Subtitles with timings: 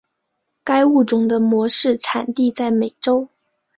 [0.63, 3.29] 该物种的模式产地在美洲。